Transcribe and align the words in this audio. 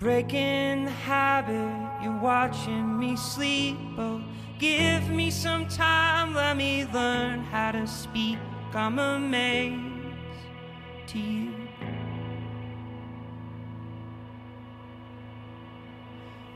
Breaking 0.00 0.86
the 0.86 0.90
habit, 0.90 2.02
you're 2.02 2.18
watching 2.22 2.98
me 2.98 3.16
sleep. 3.16 3.76
Oh, 3.98 4.24
give 4.58 5.10
me 5.10 5.30
some 5.30 5.68
time, 5.68 6.34
let 6.34 6.56
me 6.56 6.86
learn 6.86 7.40
how 7.40 7.72
to 7.72 7.86
speak. 7.86 8.38
I'm 8.72 8.98
amazed 8.98 9.76
to 11.08 11.18
you. 11.18 11.52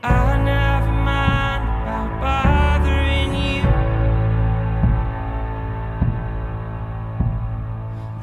I 0.01 0.37
never 0.43 0.91
mind 0.91 1.63
about 1.83 2.19
bothering 2.19 3.31
you. 3.35 3.61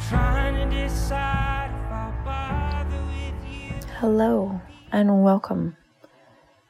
Trying 0.09 0.69
to 0.69 0.83
decide 0.83 1.70
if 1.70 1.93
I'll 1.93 2.25
bother 2.25 3.03
with 3.06 3.41
you. 3.48 3.75
Hello 4.00 4.61
and 4.93 5.25
welcome. 5.25 5.75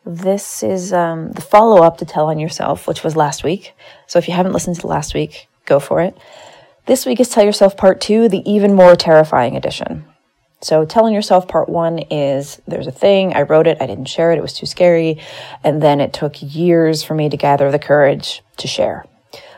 This 0.07 0.63
is 0.63 0.93
um, 0.93 1.33
the 1.33 1.41
follow 1.41 1.83
up 1.83 1.99
to 1.99 2.05
Tell 2.05 2.29
on 2.29 2.39
Yourself, 2.39 2.87
which 2.87 3.03
was 3.03 3.17
last 3.17 3.43
week. 3.43 3.75
So 4.07 4.21
if 4.21 4.29
you 4.29 4.35
haven't 4.35 4.53
listened 4.53 4.79
to 4.81 4.87
last 4.87 5.13
week, 5.13 5.49
go 5.65 5.81
for 5.81 6.01
it. 6.01 6.17
This 6.87 7.05
week 7.05 7.19
is 7.19 7.29
Tell 7.29 7.45
Yourself 7.45 7.77
Part 7.77 8.01
2, 8.01 8.29
the 8.29 8.49
even 8.49 8.75
more 8.75 8.95
terrifying 8.95 9.57
edition. 9.57 10.05
So, 10.61 10.85
Telling 10.85 11.13
Yourself 11.13 11.49
Part 11.49 11.69
1 11.69 11.99
is 12.11 12.63
there's 12.69 12.87
a 12.87 12.93
thing, 12.93 13.35
I 13.35 13.43
wrote 13.43 13.67
it, 13.67 13.79
I 13.81 13.87
didn't 13.87 14.05
share 14.05 14.31
it, 14.31 14.39
it 14.39 14.43
was 14.43 14.55
too 14.55 14.67
scary. 14.67 15.19
And 15.65 15.83
then 15.83 16.01
it 16.01 16.13
took 16.13 16.37
years 16.39 17.03
for 17.03 17.15
me 17.15 17.29
to 17.29 17.37
gather 17.37 17.73
the 17.73 17.81
courage 17.81 18.43
to 18.59 18.69
share. 18.69 19.05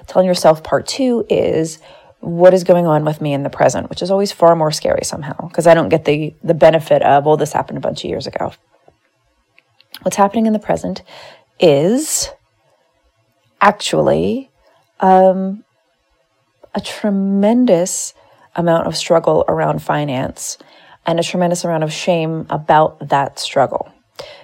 Telling 0.07 0.27
Yourself 0.27 0.65
Part 0.65 0.87
2 0.87 1.27
is 1.29 1.79
what 2.25 2.55
is 2.55 2.65
going 2.65 2.87
on 2.87 3.05
with 3.05 3.21
me 3.21 3.35
in 3.35 3.43
the 3.43 3.51
present, 3.51 3.91
which 3.91 4.01
is 4.01 4.11
always 4.11 4.33
far 4.33 4.57
more 4.57 4.73
scary 4.73 5.05
somehow 5.05 5.49
because 5.49 5.67
I 5.67 5.75
don't 5.75 5.91
get 5.91 6.05
the 6.05 6.35
the 6.43 6.55
benefit 6.55 7.03
of 7.03 7.25
well, 7.25 7.37
this 7.37 7.53
happened 7.53 7.79
a 7.79 7.81
bunch 7.81 8.05
of 8.05 8.11
years 8.11 8.27
ago. 8.27 8.53
What's 10.03 10.17
happening 10.17 10.47
in 10.47 10.53
the 10.53 10.59
present 10.59 11.03
is 11.61 12.31
actually 13.61 14.51
um, 15.01 15.65
a 16.75 16.81
tremendous 16.81 18.15
amount 18.57 18.87
of 18.87 18.97
struggle 18.97 19.45
around 19.49 19.83
finance 19.83 20.59
and 21.07 21.21
a 21.21 21.23
tremendous 21.23 21.65
amount 21.65 21.85
of 21.85 21.93
shame 21.93 22.47
about 22.49 23.09
that 23.09 23.39
struggle. 23.39 23.93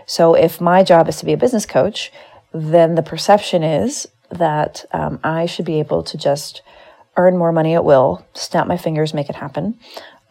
So, 0.07 0.35
if 0.35 0.61
my 0.61 0.83
job 0.83 1.09
is 1.09 1.17
to 1.17 1.25
be 1.25 1.33
a 1.33 1.39
business 1.39 1.65
coach, 1.65 2.13
then 2.53 2.95
the 2.95 3.03
perception 3.03 3.63
is 3.63 4.07
that 4.31 4.85
um, 4.93 5.19
I 5.25 5.47
should 5.47 5.65
be 5.65 5.79
able 5.79 6.03
to 6.03 6.19
just 6.19 6.63
earn 7.21 7.37
more 7.37 7.53
money 7.53 7.75
at 7.75 7.85
will, 7.85 8.27
snap 8.33 8.67
my 8.67 8.77
fingers, 8.77 9.13
make 9.13 9.29
it 9.29 9.37
happen, 9.37 9.79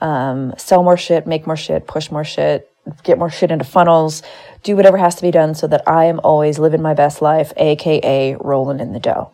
um, 0.01 0.53
sell 0.57 0.83
more 0.83 0.97
shit, 0.97 1.27
make 1.27 1.45
more 1.45 1.57
shit, 1.57 1.85
push 1.87 2.09
more 2.09 2.23
shit, 2.23 2.71
get 3.03 3.19
more 3.19 3.29
shit 3.29 3.51
into 3.51 3.65
funnels, 3.65 4.23
do 4.63 4.75
whatever 4.75 4.97
has 4.97 5.15
to 5.15 5.21
be 5.21 5.31
done 5.31 5.53
so 5.53 5.67
that 5.67 5.87
I 5.87 6.05
am 6.05 6.19
always 6.23 6.57
living 6.57 6.81
my 6.81 6.93
best 6.93 7.21
life, 7.21 7.53
aka 7.57 8.35
rolling 8.39 8.79
in 8.79 8.93
the 8.93 8.99
dough. 8.99 9.31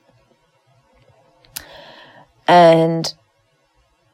And 2.47 3.13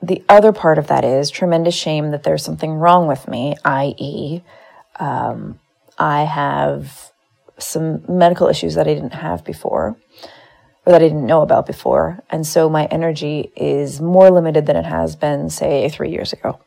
the 0.02 0.23
other 0.29 0.52
part 0.52 0.78
of 0.78 0.88
that 0.88 1.03
is 1.03 1.29
tremendous 1.29 1.75
shame 1.75 2.12
that 2.12 2.23
there's 2.23 2.44
something 2.44 2.73
wrong 2.73 3.08
with 3.08 3.28
me, 3.28 3.56
i.e., 3.66 4.41
um, 5.00 5.59
I 5.97 6.23
have 6.23 7.12
some 7.58 8.03
medical 8.08 8.47
issues 8.47 8.75
that 8.75 8.88
I 8.88 8.94
didn't 8.94 9.13
have 9.13 9.44
before 9.44 9.96
or 10.86 10.92
that 10.92 11.02
I 11.02 11.08
didn't 11.08 11.25
know 11.25 11.42
about 11.42 11.68
before. 11.68 12.19
And 12.30 12.46
so 12.46 12.69
my 12.69 12.86
energy 12.86 13.52
is 13.56 14.02
more 14.02 14.31
limited 14.31 14.66
than 14.66 14.75
it 14.75 14.86
has 14.86 15.16
been, 15.16 15.50
say, 15.50 15.88
three 15.90 16.09
years 16.09 16.34
ago. 16.34 16.59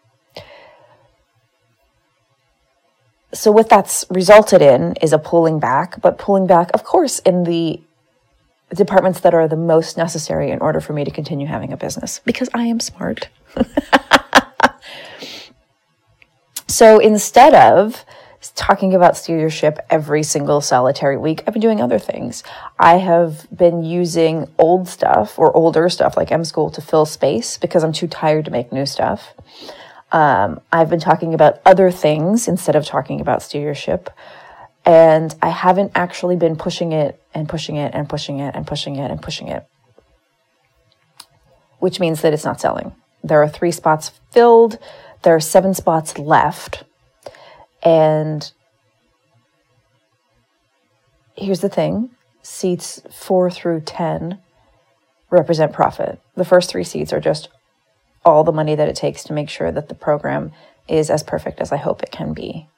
So, 3.33 3.51
what 3.51 3.69
that's 3.69 4.05
resulted 4.11 4.63
in 4.63 4.95
is 5.03 5.13
a 5.13 5.19
pulling 5.19 5.59
back, 5.59 6.01
but 6.01 6.19
pulling 6.19 6.47
back, 6.47 6.71
of 6.73 6.85
course, 6.85 7.19
in 7.21 7.43
the 7.43 7.81
departments 8.73 9.21
that 9.21 9.35
are 9.35 9.49
the 9.49 9.57
most 9.57 9.97
necessary 9.97 10.53
in 10.53 10.61
order 10.61 10.81
for 10.81 10.93
me 10.93 11.05
to 11.05 11.11
continue 11.11 11.49
having 11.49 11.73
a 11.73 11.77
business 11.77 12.21
because 12.25 12.49
I 12.55 12.67
am 12.67 12.79
smart. 12.79 13.29
so, 16.69 17.01
instead 17.01 17.55
of 17.55 18.05
talking 18.51 18.95
about 18.95 19.17
Steer 19.17 19.39
Your 19.39 19.51
Ship 19.51 19.79
every 19.91 20.23
single 20.23 20.61
solitary 20.61 21.17
week. 21.17 21.43
I've 21.47 21.55
been 21.55 21.63
doing 21.63 21.81
other 21.81 21.99
things. 21.99 22.43
I 22.79 22.97
have 22.97 23.47
been 23.55 23.83
using 23.83 24.49
old 24.59 24.89
stuff 24.89 25.39
or 25.39 25.55
older 25.57 25.89
stuff 25.89 26.17
like 26.17 26.33
M 26.33 26.45
School 26.45 26.71
to 26.71 26.81
fill 26.81 27.07
space 27.07 27.59
because 27.59 27.85
I'm 27.85 27.93
too 27.93 28.07
tired 28.07 28.45
to 28.47 28.51
make 28.51 28.73
new 28.73 28.87
stuff. 28.87 29.35
Um, 30.13 30.61
I've 30.73 30.91
been 30.91 31.01
talking 31.01 31.35
about 31.35 31.61
other 31.67 31.91
things 31.91 32.47
instead 32.47 32.77
of 32.77 32.87
talking 32.87 33.21
about 33.21 33.43
Steer 33.43 33.63
Your 33.63 33.75
Ship. 33.75 34.11
And 34.85 35.35
I 35.43 35.49
haven't 35.49 35.93
actually 35.95 36.37
been 36.37 36.57
pushing 36.57 36.93
it 36.93 37.21
and 37.33 37.49
pushing 37.49 37.77
it 37.77 37.95
and 37.95 38.09
pushing 38.09 38.39
it 38.39 38.55
and 38.55 38.67
pushing 38.67 38.97
it 38.97 39.11
and 39.11 39.21
pushing 39.21 39.49
it, 39.49 39.67
which 41.79 41.99
means 41.99 42.21
that 42.21 42.33
it's 42.33 42.45
not 42.45 42.61
selling. 42.61 42.95
There 43.23 43.43
are 43.43 43.49
three 43.49 43.73
spots 43.73 44.13
filled, 44.31 44.79
there 45.23 45.35
are 45.35 45.41
seven 45.41 45.73
spots 45.73 46.19
left 46.19 46.85
and 47.85 48.51
here's 51.37 51.61
the 51.61 51.69
thing 51.69 52.11
seats 52.43 53.03
four 53.11 53.51
through 53.51 53.81
10 53.81 54.39
represent 55.31 55.73
profit. 55.73 56.21
The 56.37 56.45
first 56.45 56.71
three 56.71 56.85
seats 56.85 57.13
are 57.13 57.21
just 57.21 57.49
all 58.25 58.45
the 58.45 58.53
money 58.53 58.75
that 58.75 58.89
it 58.89 58.97
takes 58.97 59.25
to 59.25 59.33
make 59.33 59.49
sure 59.49 59.73
that 59.73 59.89
the 59.89 59.95
program 59.95 60.53
is 60.89 61.11
as 61.11 61.23
perfect 61.23 61.61
as 61.61 61.73
I 61.73 61.77
hope 61.77 62.03
it 62.03 62.11
can 62.11 62.33
be. 62.33 62.69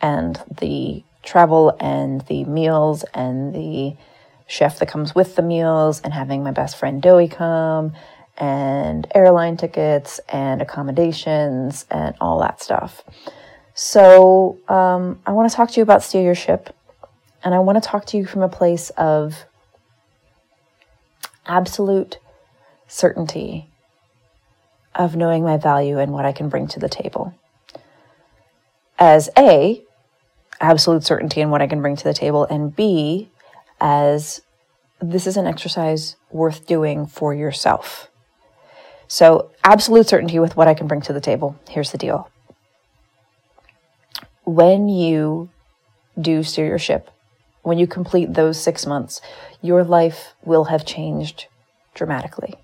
And 0.00 0.40
the 0.60 1.04
travel 1.22 1.76
and 1.80 2.22
the 2.22 2.44
meals 2.44 3.04
and 3.14 3.54
the 3.54 3.96
chef 4.46 4.78
that 4.78 4.88
comes 4.88 5.14
with 5.14 5.36
the 5.36 5.42
meals 5.42 6.00
and 6.00 6.12
having 6.12 6.42
my 6.42 6.50
best 6.50 6.76
friend 6.76 7.00
Doey 7.00 7.28
come 7.28 7.92
and 8.36 9.06
airline 9.14 9.56
tickets 9.56 10.20
and 10.28 10.60
accommodations 10.60 11.86
and 11.90 12.14
all 12.20 12.40
that 12.40 12.60
stuff. 12.60 13.02
So 13.84 14.60
um, 14.68 15.18
I 15.26 15.32
want 15.32 15.50
to 15.50 15.56
talk 15.56 15.72
to 15.72 15.76
you 15.78 15.82
about 15.82 16.04
steer 16.04 16.22
your 16.22 16.36
ship, 16.36 16.72
and 17.42 17.52
I 17.52 17.58
want 17.58 17.82
to 17.82 17.86
talk 17.86 18.06
to 18.06 18.16
you 18.16 18.24
from 18.24 18.42
a 18.42 18.48
place 18.48 18.90
of 18.90 19.44
absolute 21.46 22.18
certainty 22.86 23.68
of 24.94 25.16
knowing 25.16 25.42
my 25.42 25.56
value 25.56 25.98
and 25.98 26.12
what 26.12 26.24
I 26.24 26.30
can 26.30 26.48
bring 26.48 26.68
to 26.68 26.78
the 26.78 26.88
table. 26.88 27.34
As 29.00 29.28
A, 29.36 29.82
absolute 30.60 31.02
certainty 31.02 31.40
in 31.40 31.50
what 31.50 31.60
I 31.60 31.66
can 31.66 31.82
bring 31.82 31.96
to 31.96 32.04
the 32.04 32.14
table, 32.14 32.44
and 32.44 32.74
B, 32.74 33.30
as 33.80 34.42
this 35.00 35.26
is 35.26 35.36
an 35.36 35.48
exercise 35.48 36.14
worth 36.30 36.68
doing 36.68 37.04
for 37.04 37.34
yourself. 37.34 38.08
So, 39.08 39.50
absolute 39.64 40.08
certainty 40.08 40.38
with 40.38 40.56
what 40.56 40.68
I 40.68 40.74
can 40.74 40.86
bring 40.86 41.00
to 41.00 41.12
the 41.12 41.20
table. 41.20 41.56
Here's 41.68 41.90
the 41.90 41.98
deal. 41.98 42.30
When 44.44 44.88
you 44.88 45.50
do 46.20 46.42
steer 46.42 46.66
your 46.66 46.78
ship, 46.78 47.10
when 47.62 47.78
you 47.78 47.86
complete 47.86 48.34
those 48.34 48.60
six 48.60 48.86
months, 48.86 49.20
your 49.60 49.84
life 49.84 50.34
will 50.44 50.64
have 50.64 50.84
changed 50.84 51.46
dramatically. 51.94 52.54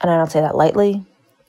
And 0.00 0.10
I 0.10 0.16
don't 0.16 0.30
say 0.30 0.40
that 0.40 0.56
lightly. 0.56 1.04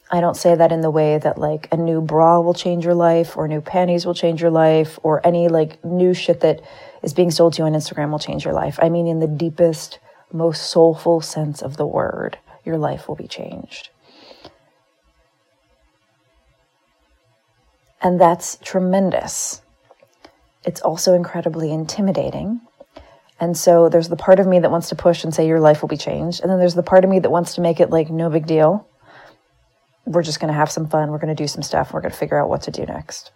I 0.10 0.22
don't 0.22 0.38
say 0.38 0.56
that 0.56 0.72
in 0.72 0.82
the 0.82 0.90
way 0.90 1.18
that 1.18 1.38
like 1.38 1.68
a 1.72 1.78
new 1.78 2.00
bra 2.00 2.40
will 2.40 2.54
change 2.54 2.86
your 2.86 2.96
life 2.96 3.36
or 3.36 3.48
new 3.48 3.60
panties 3.60 4.06
will 4.06 4.14
change 4.14 4.42
your 4.42 4.52
life 4.52 4.98
or 5.04 5.26
any 5.28 5.50
like 5.50 5.84
new 5.84 6.14
shit 6.14 6.40
that 6.40 6.62
is 7.04 7.14
being 7.14 7.30
sold 7.30 7.54
to 7.54 7.62
you 7.62 7.66
on 7.66 7.74
Instagram 7.74 8.12
will 8.12 8.20
change 8.20 8.46
your 8.46 8.54
life. 8.54 8.80
I 8.82 8.90
mean, 8.90 9.06
in 9.06 9.20
the 9.20 9.28
deepest, 9.28 10.00
most 10.32 10.70
soulful 10.70 11.20
sense 11.20 11.62
of 11.62 11.76
the 11.76 11.86
word, 11.86 12.38
your 12.64 12.78
life 12.78 13.08
will 13.08 13.16
be 13.16 13.28
changed. 13.28 13.90
And 18.02 18.20
that's 18.20 18.58
tremendous. 18.64 19.62
It's 20.64 20.82
also 20.82 21.14
incredibly 21.14 21.72
intimidating. 21.72 22.62
And 23.40 23.56
so 23.56 23.90
there's 23.90 24.10
the 24.10 24.16
part 24.16 24.40
of 24.40 24.48
me 24.48 24.60
that 24.60 24.72
wants 24.72 24.90
to 24.90 24.96
push 24.96 25.24
and 25.24 25.34
say 25.34 25.48
your 25.48 25.60
life 25.60 25.82
will 25.82 25.90
be 25.90 25.98
changed. 25.98 26.42
And 26.42 26.50
then 26.52 26.60
there's 26.60 26.76
the 26.76 26.84
part 26.84 27.04
of 27.04 27.10
me 27.10 27.20
that 27.20 27.30
wants 27.30 27.56
to 27.56 27.62
make 27.62 27.80
it 27.80 27.90
like 27.90 28.10
no 28.10 28.30
big 28.30 28.46
deal 28.48 28.88
we're 30.08 30.24
just 30.24 30.40
going 30.40 30.52
to 30.52 30.58
have 30.58 30.72
some 30.72 30.88
fun. 30.88 31.12
We're 31.12 31.20
going 31.20 31.36
to 31.36 31.44
do 31.44 31.48
some 31.48 31.62
stuff. 31.62 31.94
We're 31.94 32.02
going 32.02 32.12
to 32.12 32.18
figure 32.18 32.42
out 32.42 32.50
what 32.50 32.62
to 32.64 32.72
do 32.72 32.86
next. 32.86 33.32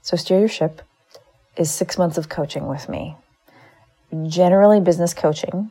So, 0.00 0.16
Steer 0.16 0.40
Your 0.40 0.48
Ship 0.48 0.82
is 1.56 1.70
six 1.70 1.98
months 1.98 2.18
of 2.18 2.28
coaching 2.28 2.66
with 2.66 2.88
me. 2.88 3.16
Generally, 4.26 4.80
business 4.80 5.14
coaching, 5.14 5.70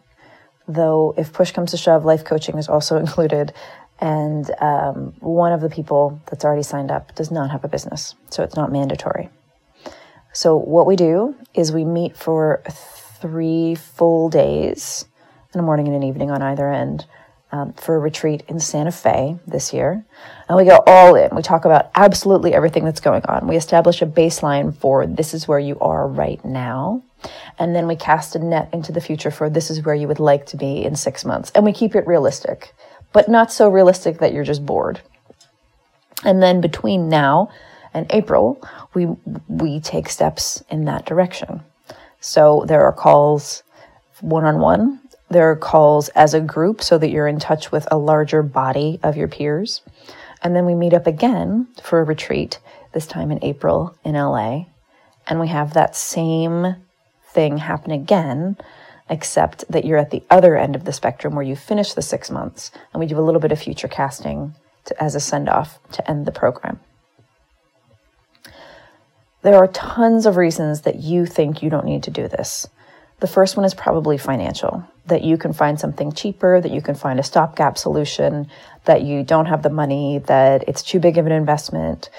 though, 0.68 1.14
if 1.18 1.34
push 1.34 1.52
comes 1.52 1.72
to 1.72 1.78
shove, 1.78 2.06
life 2.06 2.24
coaching 2.24 2.58
is 2.58 2.70
also 2.70 2.98
included. 3.00 3.54
And 4.02 4.50
um, 4.60 5.14
one 5.20 5.54
of 5.54 5.62
the 5.62 5.70
people 5.70 6.20
that's 6.30 6.44
already 6.44 6.64
signed 6.64 6.92
up 6.92 7.14
does 7.16 7.30
not 7.30 7.52
have 7.52 7.64
a 7.64 7.68
business, 7.68 8.16
so 8.30 8.44
it's 8.44 8.56
not 8.56 8.72
mandatory. 8.72 9.30
So, 10.34 10.56
what 10.56 10.88
we 10.88 10.96
do 10.96 11.36
is 11.54 11.72
we 11.72 11.86
meet 11.86 12.18
for 12.18 12.64
three 12.68 13.76
full 13.76 14.30
days 14.30 15.06
in 15.54 15.60
a 15.60 15.64
morning 15.64 15.88
and 15.88 15.96
an 15.96 16.04
evening 16.04 16.32
on 16.32 16.42
either 16.42 16.72
end 16.72 17.06
um, 17.52 17.74
for 17.74 17.96
a 17.96 18.00
retreat 18.00 18.44
in 18.48 18.60
Santa 18.60 18.92
Fe 18.92 19.38
this 19.46 19.74
year. 19.74 20.06
And 20.48 20.58
we 20.58 20.66
go 20.66 20.82
all 20.88 21.16
in. 21.16 21.36
We 21.36 21.42
talk 21.42 21.66
about 21.66 21.92
absolutely 21.96 22.54
everything 22.54 22.86
that's 22.86 23.02
going 23.02 23.24
on. 23.26 23.48
We 23.48 23.56
establish 23.56 24.02
a 24.02 24.06
baseline 24.06 24.76
for 24.76 25.06
this 25.06 25.34
is 25.34 25.48
where 25.48 25.60
you 25.60 25.78
are 25.80 26.08
right 26.08 26.44
now. 26.46 27.04
And 27.60 27.76
then 27.76 27.88
we 27.88 27.96
cast 27.96 28.36
a 28.36 28.40
net 28.40 28.70
into 28.74 28.92
the 28.92 29.02
future 29.02 29.32
for 29.32 29.50
this 29.50 29.70
is 29.70 29.84
where 29.84 29.96
you 29.96 30.08
would 30.08 30.20
like 30.20 30.46
to 30.48 30.58
be 30.58 30.84
in 30.84 30.96
six 30.96 31.26
months. 31.26 31.52
And 31.54 31.66
we 31.66 31.74
keep 31.74 31.96
it 31.96 32.08
realistic, 32.08 32.74
but 33.14 33.30
not 33.30 33.52
so 33.52 33.70
realistic 33.70 34.20
that 34.20 34.34
you're 34.34 34.44
just 34.44 34.66
bored. 34.66 35.02
And 36.24 36.42
then 36.42 36.62
between 36.62 37.10
now 37.10 37.50
and 37.94 38.06
April, 38.12 38.62
we, 38.94 39.08
we 39.48 39.80
take 39.80 40.10
steps 40.10 40.64
in 40.70 40.86
that 40.86 41.06
direction. 41.06 41.62
So 42.20 42.66
there 42.68 42.84
are 42.84 42.94
calls 42.94 43.64
one 44.22 44.46
on 44.46 44.60
one 44.60 45.02
there 45.32 45.50
are 45.50 45.56
calls 45.56 46.10
as 46.10 46.34
a 46.34 46.42
group 46.42 46.84
so 46.84 46.98
that 46.98 47.10
you're 47.10 47.28
in 47.28 47.40
touch 47.40 47.72
with 47.72 47.88
a 47.90 47.98
larger 47.98 48.44
body 48.44 49.00
of 49.02 49.16
your 49.16 49.30
peers. 49.30 49.82
And 50.44 50.54
then 50.54 50.66
we 50.66 50.76
meet 50.76 50.94
up 50.94 51.08
again 51.08 51.68
for 51.82 52.02
a 52.02 52.04
retreat, 52.04 52.60
this 52.92 53.08
time 53.08 53.32
in 53.32 53.42
April 53.42 53.96
in 54.04 54.16
LA. 54.16 54.66
And 55.26 55.40
we 55.40 55.48
have 55.48 55.74
that 55.74 55.96
same 55.96 56.76
thing 57.32 57.60
happen 57.60 57.92
again, 57.92 58.58
except 59.12 59.66
that 59.70 59.86
you're 59.86 59.98
at 59.98 60.10
the 60.10 60.24
other 60.30 60.58
end 60.58 60.76
of 60.76 60.86
the 60.86 60.94
spectrum 60.94 61.36
where 61.36 61.44
you 61.44 61.56
finish 61.56 61.94
the 61.94 62.02
six 62.02 62.32
months. 62.32 62.72
And 62.94 63.00
we 63.00 63.06
do 63.06 63.20
a 63.20 63.22
little 63.22 63.42
bit 63.42 63.52
of 63.52 63.60
future 63.60 63.90
casting 63.90 64.56
to, 64.86 65.04
as 65.04 65.14
a 65.14 65.20
send 65.20 65.50
off 65.50 65.80
to 65.92 66.10
end 66.10 66.26
the 66.26 66.32
program. 66.32 66.80
There 69.42 69.56
are 69.56 69.68
tons 69.68 70.26
of 70.26 70.38
reasons 70.38 70.82
that 70.82 70.96
you 70.96 71.26
think 71.26 71.62
you 71.62 71.70
don't 71.70 71.86
need 71.86 72.04
to 72.04 72.12
do 72.12 72.28
this. 72.28 72.68
The 73.20 73.28
first 73.28 73.58
one 73.58 73.66
is 73.66 73.74
probably 73.74 74.18
financial 74.18 74.88
that 75.08 75.24
you 75.24 75.38
can 75.38 75.52
find 75.52 75.80
something 75.80 76.12
cheaper, 76.14 76.62
that 76.62 76.72
you 76.72 76.82
can 76.82 76.96
find 76.96 77.20
a 77.20 77.24
stopgap 77.24 77.78
solution, 77.78 78.48
that 78.86 79.02
you 79.02 79.24
don't 79.24 79.48
have 79.48 79.62
the 79.62 79.70
money, 79.70 80.20
that 80.20 80.64
it's 80.68 80.84
too 80.84 81.00
big 81.00 81.18
of 81.18 81.26
an 81.26 81.32
investment, 81.32 82.10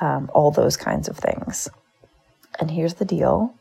um, 0.00 0.30
all 0.32 0.50
those 0.50 0.76
kinds 0.76 1.08
of 1.08 1.16
things. 1.16 1.68
And 2.58 2.70
here's 2.70 2.94
the 2.94 3.04
deal 3.04 3.54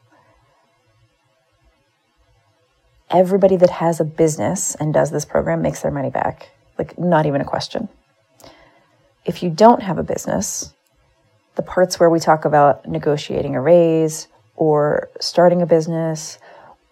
everybody 3.10 3.56
that 3.58 3.70
has 3.70 4.00
a 4.00 4.06
business 4.06 4.76
and 4.76 4.94
does 4.94 5.12
this 5.12 5.26
program 5.26 5.62
makes 5.62 5.82
their 5.82 5.92
money 5.92 6.10
back. 6.10 6.50
Like, 6.78 6.98
not 7.00 7.26
even 7.26 7.42
a 7.42 7.46
question. 7.46 7.90
If 9.26 9.44
you 9.44 9.50
don't 9.50 9.82
have 9.82 9.98
a 9.98 10.04
business, 10.04 10.74
the 11.56 11.62
parts 11.62 12.00
where 12.00 12.10
we 12.10 12.20
talk 12.20 12.46
about 12.46 12.88
negotiating 12.88 13.56
a 13.56 13.62
raise 13.62 14.28
or 14.56 15.10
starting 15.20 15.62
a 15.62 15.66
business 15.66 16.38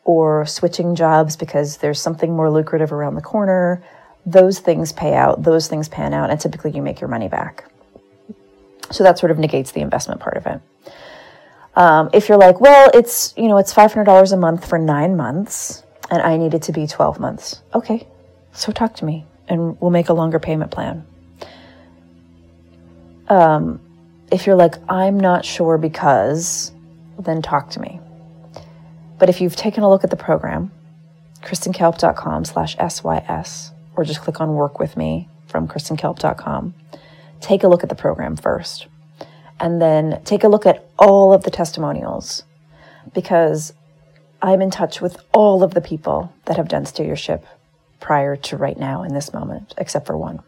or 0.03 0.45
switching 0.45 0.95
jobs 0.95 1.35
because 1.35 1.77
there's 1.77 1.99
something 1.99 2.35
more 2.35 2.49
lucrative 2.49 2.91
around 2.91 3.15
the 3.15 3.21
corner. 3.21 3.83
Those 4.25 4.59
things 4.59 4.91
pay 4.91 5.13
out, 5.13 5.43
those 5.43 5.67
things 5.67 5.87
pan 5.87 6.13
out, 6.13 6.29
and 6.29 6.39
typically 6.39 6.71
you 6.71 6.81
make 6.81 6.99
your 6.99 7.09
money 7.09 7.27
back. 7.27 7.65
So 8.91 9.03
that 9.03 9.17
sort 9.17 9.31
of 9.31 9.39
negates 9.39 9.71
the 9.71 9.81
investment 9.81 10.19
part 10.19 10.37
of 10.37 10.45
it. 10.45 10.61
Um, 11.75 12.09
if 12.13 12.29
you're 12.29 12.37
like, 12.37 12.61
well, 12.61 12.89
it's 12.93 13.33
you 13.35 13.47
know 13.47 13.57
it's 13.57 13.73
five 13.73 13.91
hundred 13.91 14.05
dollars 14.05 14.31
a 14.31 14.37
month 14.37 14.67
for 14.67 14.77
nine 14.77 15.17
months, 15.17 15.83
and 16.09 16.21
I 16.21 16.37
need 16.37 16.53
it 16.53 16.63
to 16.63 16.71
be 16.71 16.87
twelve 16.87 17.19
months. 17.19 17.61
Okay, 17.73 18.07
so 18.53 18.71
talk 18.71 18.95
to 18.95 19.05
me, 19.05 19.25
and 19.47 19.79
we'll 19.81 19.91
make 19.91 20.09
a 20.09 20.13
longer 20.13 20.39
payment 20.39 20.71
plan. 20.71 21.05
Um, 23.27 23.79
if 24.31 24.45
you're 24.45 24.55
like, 24.55 24.75
I'm 24.89 25.19
not 25.19 25.45
sure 25.45 25.77
because, 25.77 26.71
then 27.19 27.41
talk 27.41 27.71
to 27.71 27.79
me. 27.79 27.99
But 29.17 29.29
if 29.29 29.41
you've 29.41 29.55
taken 29.55 29.83
a 29.83 29.89
look 29.89 30.03
at 30.03 30.09
the 30.09 30.15
program, 30.15 30.71
kristenkalp.com 31.41 32.45
slash 32.45 32.75
SYS, 32.75 33.71
or 33.95 34.03
just 34.03 34.21
click 34.21 34.41
on 34.41 34.53
work 34.53 34.79
with 34.79 34.97
me 34.97 35.29
from 35.47 35.67
kristenkalp.com, 35.67 36.73
take 37.39 37.63
a 37.63 37.67
look 37.67 37.83
at 37.83 37.89
the 37.89 37.95
program 37.95 38.35
first. 38.35 38.87
And 39.59 39.81
then 39.81 40.21
take 40.25 40.43
a 40.43 40.49
look 40.49 40.65
at 40.65 40.85
all 40.99 41.33
of 41.33 41.43
the 41.43 41.51
testimonials 41.51 42.43
because 43.13 43.73
I'm 44.45 44.61
in 44.61 44.71
touch 44.71 45.01
with 45.01 45.17
all 45.33 45.63
of 45.63 45.73
the 45.73 45.81
people 45.81 46.33
that 46.45 46.57
have 46.57 46.67
done 46.67 46.85
Steer 46.85 47.07
Your 47.07 47.15
Ship 47.15 47.45
prior 47.99 48.35
to 48.35 48.57
right 48.57 48.77
now 48.77 49.03
in 49.03 49.13
this 49.13 49.33
moment, 49.33 49.73
except 49.77 50.05
for 50.05 50.17
one 50.17 50.41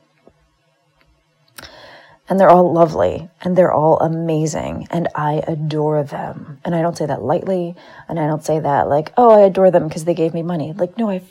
and 2.29 2.39
they're 2.39 2.49
all 2.49 2.73
lovely 2.73 3.29
and 3.41 3.57
they're 3.57 3.71
all 3.71 3.99
amazing 3.99 4.87
and 4.91 5.07
I 5.15 5.43
adore 5.47 6.03
them. 6.03 6.59
And 6.65 6.75
I 6.75 6.81
don't 6.81 6.97
say 6.97 7.05
that 7.05 7.21
lightly 7.21 7.75
and 8.07 8.19
I 8.19 8.27
don't 8.27 8.43
say 8.43 8.59
that 8.59 8.89
like, 8.89 9.13
oh, 9.17 9.31
I 9.31 9.41
adore 9.45 9.71
them 9.71 9.87
because 9.87 10.05
they 10.05 10.13
gave 10.13 10.33
me 10.33 10.43
money. 10.43 10.73
Like, 10.73 10.97
no, 10.97 11.09
I 11.09 11.21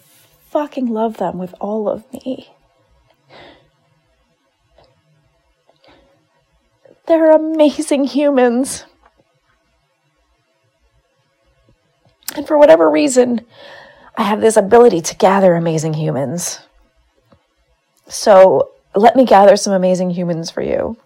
fucking 0.51 0.87
love 0.87 1.19
them 1.19 1.39
with 1.39 1.55
all 1.61 1.89
of 1.89 2.11
me. 2.13 2.51
They're 7.07 7.31
amazing 7.31 8.05
humans. 8.05 8.85
And 12.37 12.47
for 12.47 12.59
whatever 12.59 12.91
reason, 12.91 13.41
I 14.17 14.23
have 14.23 14.41
this 14.41 14.57
ability 14.57 15.01
to 15.03 15.17
gather 15.17 15.55
amazing 15.55 15.95
humans. 15.95 16.61
So 18.09 18.71
let 18.95 19.17
me 19.17 19.25
gather 19.25 19.57
some 19.57 19.73
amazing 19.73 20.11
humans 20.11 20.51
for 20.51 20.63
you. 20.63 20.97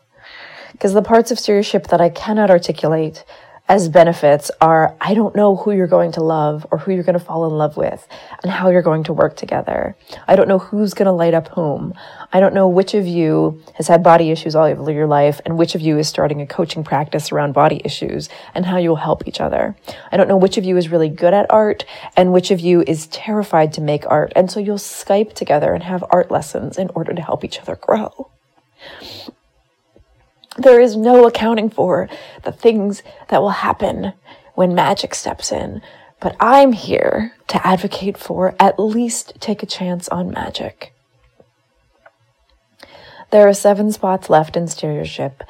Because 0.73 0.93
the 0.93 1.03
parts 1.03 1.31
of 1.31 1.39
Steer 1.39 1.57
Your 1.57 1.63
Ship 1.63 1.87
that 1.89 2.01
I 2.01 2.09
cannot 2.09 2.51
articulate 2.51 3.25
as 3.71 3.89
benefits 3.89 4.51
are 4.61 4.97
I 5.01 5.15
don't 5.15 5.37
know 5.37 5.55
who 5.55 5.71
you're 5.71 5.87
going 5.87 6.11
to 6.13 6.25
love 6.25 6.67
or 6.73 6.79
who 6.79 6.91
you're 6.91 7.05
going 7.05 7.19
to 7.19 7.25
fall 7.25 7.47
in 7.47 7.57
love 7.57 7.77
with 7.77 8.05
and 8.43 8.51
how 8.51 8.69
you're 8.69 8.83
going 8.83 9.05
to 9.05 9.13
work 9.13 9.37
together. 9.37 9.95
I 10.27 10.35
don't 10.35 10.49
know 10.49 10.59
who's 10.59 10.93
going 10.93 11.07
to 11.07 11.13
light 11.13 11.35
up 11.35 11.47
whom. 11.51 11.95
I 12.33 12.41
don't 12.41 12.53
know 12.53 12.67
which 12.67 12.95
of 12.95 13.07
you 13.07 13.63
has 13.75 13.87
had 13.87 14.03
body 14.03 14.33
issues 14.33 14.57
all 14.57 14.65
over 14.65 14.91
your 14.91 15.07
life 15.07 15.41
and 15.47 15.57
which 15.57 15.77
of 15.77 15.81
you 15.81 15.99
is 15.99 16.09
starting 16.09 16.41
a 16.41 16.49
coaching 16.49 16.83
practice 16.83 17.31
around 17.31 17.53
body 17.53 17.81
issues 17.85 18.29
and 18.57 18.67
how 18.67 18.77
you'll 18.77 18.97
help 18.97 19.29
each 19.29 19.41
other. 19.41 19.77
I 20.11 20.17
don't 20.17 20.29
know 20.29 20.37
which 20.37 20.59
of 20.59 20.65
you 20.65 20.77
is 20.77 20.89
really 20.89 21.09
good 21.09 21.33
at 21.33 21.49
art 21.49 21.85
and 22.17 22.33
which 22.33 22.51
of 22.51 22.59
you 22.59 22.83
is 22.89 23.07
terrified 23.07 23.73
to 23.75 23.81
make 23.81 24.05
art. 24.09 24.33
And 24.35 24.51
so 24.51 24.59
you'll 24.59 24.79
Skype 24.79 25.35
together 25.35 25.73
and 25.73 25.85
have 25.85 26.03
art 26.11 26.29
lessons 26.29 26.77
in 26.77 26.91
order 26.97 27.15
to 27.15 27.23
help 27.23 27.45
each 27.45 27.61
other 27.61 27.77
grow. 27.77 28.33
There 30.57 30.81
is 30.81 30.97
no 30.97 31.27
accounting 31.27 31.71
for 31.71 32.09
the 32.43 32.53
things 32.53 33.03
that 33.29 33.41
will 33.41 33.51
happen 33.51 34.13
when 34.55 34.75
magic 34.75 35.15
steps 35.15 35.53
in. 35.53 35.81
But 36.21 36.37
I'm 36.39 36.73
here 36.73 37.35
to 37.49 37.67
advocate 37.67 38.19
for 38.19 38.55
at 38.61 38.79
least 38.79 39.35
take 39.41 39.63
a 39.63 39.67
chance 39.67 40.09
on 40.09 40.31
magic. 40.31 40.93
There 43.31 43.49
are 43.49 43.55
seven 43.55 43.93
spots 43.93 44.29
left 44.29 44.57
in 44.57 44.67
steership. 44.67 45.43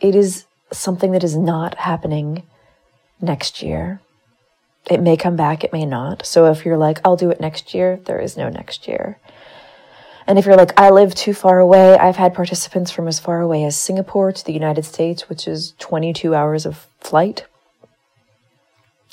It 0.00 0.14
is 0.14 0.44
something 0.72 1.12
that 1.12 1.24
is 1.24 1.36
not 1.36 1.76
happening 1.76 2.42
next 3.20 3.62
year. 3.62 4.00
It 4.90 5.00
may 5.00 5.16
come 5.16 5.36
back, 5.36 5.64
it 5.64 5.72
may 5.72 5.86
not. 5.86 6.26
So 6.26 6.46
if 6.46 6.64
you're 6.64 6.76
like, 6.76 7.00
I'll 7.04 7.16
do 7.16 7.30
it 7.30 7.40
next 7.40 7.74
year, 7.74 8.00
there 8.04 8.20
is 8.20 8.36
no 8.36 8.48
next 8.48 8.88
year. 8.88 9.18
And 10.28 10.38
if 10.38 10.44
you're 10.44 10.56
like, 10.56 10.78
I 10.78 10.90
live 10.90 11.14
too 11.14 11.32
far 11.32 11.58
away, 11.58 11.96
I've 11.96 12.16
had 12.16 12.34
participants 12.34 12.90
from 12.90 13.08
as 13.08 13.18
far 13.18 13.40
away 13.40 13.64
as 13.64 13.78
Singapore 13.78 14.30
to 14.30 14.44
the 14.44 14.52
United 14.52 14.84
States, 14.84 15.26
which 15.26 15.48
is 15.48 15.72
22 15.78 16.34
hours 16.34 16.66
of 16.66 16.86
flight. 17.00 17.46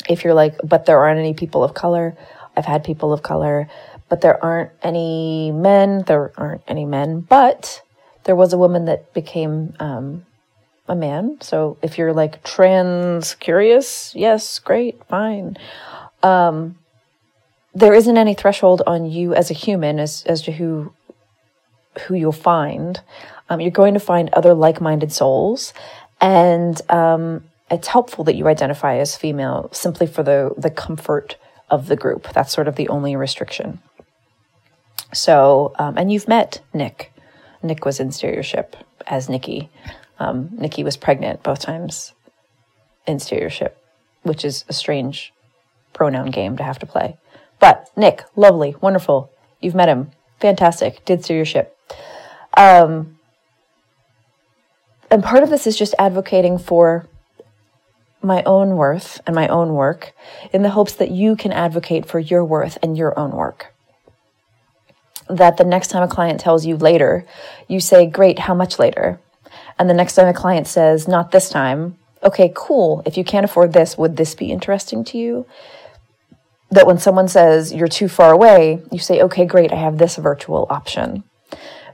If 0.09 0.25
you're 0.25 0.33
like, 0.33 0.59
but 0.61 0.85
there 0.85 0.99
aren't 0.99 1.19
any 1.19 1.33
people 1.33 1.63
of 1.63 1.73
color, 1.73 2.17
I've 2.57 2.65
had 2.65 2.83
people 2.83 3.13
of 3.13 3.23
color, 3.23 3.69
but 4.09 4.19
there 4.19 4.43
aren't 4.43 4.71
any 4.83 5.53
men, 5.53 6.03
there 6.05 6.33
aren't 6.37 6.63
any 6.67 6.83
men, 6.83 7.21
but 7.21 7.81
there 8.25 8.35
was 8.35 8.51
a 8.51 8.57
woman 8.57 8.83
that 8.83 9.13
became 9.13 9.73
um, 9.79 10.25
a 10.89 10.95
man. 10.95 11.37
So 11.39 11.77
if 11.81 11.97
you're 11.97 12.13
like 12.13 12.43
trans 12.43 13.35
curious, 13.35 14.13
yes, 14.15 14.59
great, 14.59 15.01
fine. 15.05 15.55
Um, 16.21 16.77
there 17.73 17.93
isn't 17.93 18.17
any 18.17 18.33
threshold 18.33 18.81
on 18.85 19.05
you 19.05 19.33
as 19.33 19.49
a 19.49 19.53
human 19.53 19.99
as 19.99 20.23
as 20.27 20.41
to 20.43 20.51
who 20.51 20.93
who 22.01 22.15
you'll 22.15 22.31
find. 22.31 23.01
Um, 23.49 23.59
you're 23.59 23.71
going 23.71 23.93
to 23.93 23.99
find 23.99 24.29
other 24.33 24.53
like-minded 24.53 25.11
souls, 25.11 25.73
and 26.19 26.79
um, 26.89 27.43
it's 27.69 27.87
helpful 27.87 28.23
that 28.25 28.35
you 28.35 28.47
identify 28.47 28.97
as 28.97 29.15
female 29.15 29.69
simply 29.71 30.07
for 30.07 30.23
the 30.23 30.53
the 30.57 30.69
comfort 30.69 31.37
of 31.69 31.87
the 31.87 31.95
group. 31.95 32.31
That's 32.33 32.53
sort 32.53 32.67
of 32.67 32.75
the 32.75 32.87
only 32.89 33.15
restriction. 33.15 33.79
So, 35.13 35.73
um, 35.79 35.97
and 35.97 36.11
you've 36.11 36.27
met 36.27 36.61
Nick. 36.73 37.13
Nick 37.63 37.85
was 37.85 37.99
in 37.99 38.11
steership 38.11 38.75
as 39.07 39.29
Nikki. 39.29 39.69
Um, 40.19 40.49
Nikki 40.51 40.83
was 40.83 40.97
pregnant 40.97 41.43
both 41.43 41.59
times 41.59 42.13
in 43.07 43.19
steership, 43.19 43.77
which 44.23 44.43
is 44.45 44.65
a 44.67 44.73
strange 44.73 45.33
pronoun 45.93 46.31
game 46.31 46.57
to 46.57 46.63
have 46.63 46.79
to 46.79 46.85
play. 46.85 47.17
But 47.59 47.89
Nick, 47.95 48.23
lovely, 48.35 48.75
wonderful. 48.81 49.31
You've 49.61 49.75
met 49.75 49.89
him. 49.89 50.11
Fantastic. 50.39 51.03
Did 51.05 51.23
steership. 51.23 51.77
Um, 52.57 53.17
and 55.11 55.23
part 55.23 55.43
of 55.43 55.49
this 55.49 55.67
is 55.67 55.77
just 55.77 55.95
advocating 55.99 56.57
for 56.57 57.07
my 58.21 58.43
own 58.43 58.75
worth 58.75 59.21
and 59.27 59.35
my 59.35 59.47
own 59.47 59.73
work 59.73 60.13
in 60.51 60.63
the 60.63 60.71
hopes 60.71 60.93
that 60.93 61.11
you 61.11 61.35
can 61.35 61.51
advocate 61.51 62.05
for 62.05 62.19
your 62.19 62.43
worth 62.43 62.77
and 62.81 62.97
your 62.97 63.17
own 63.17 63.31
work. 63.31 63.73
That 65.29 65.57
the 65.57 65.63
next 65.63 65.89
time 65.89 66.03
a 66.03 66.07
client 66.07 66.39
tells 66.39 66.65
you 66.65 66.75
later, 66.75 67.25
you 67.67 67.79
say, 67.79 68.05
Great, 68.07 68.39
how 68.39 68.53
much 68.53 68.79
later? 68.79 69.19
And 69.77 69.89
the 69.89 69.93
next 69.93 70.15
time 70.15 70.27
a 70.27 70.33
client 70.33 70.67
says, 70.67 71.07
Not 71.07 71.31
this 71.31 71.49
time, 71.49 71.97
okay, 72.23 72.51
cool. 72.55 73.03
If 73.05 73.17
you 73.17 73.23
can't 73.23 73.45
afford 73.45 73.73
this, 73.73 73.97
would 73.97 74.17
this 74.17 74.35
be 74.35 74.51
interesting 74.51 75.03
to 75.05 75.17
you? 75.17 75.45
That 76.71 76.87
when 76.87 76.97
someone 76.97 77.27
says 77.27 77.73
you're 77.73 77.87
too 77.87 78.07
far 78.07 78.31
away, 78.31 78.81
you 78.91 78.99
say, 78.99 79.21
Okay, 79.21 79.45
great, 79.45 79.71
I 79.71 79.75
have 79.75 79.97
this 79.97 80.15
virtual 80.17 80.67
option. 80.69 81.23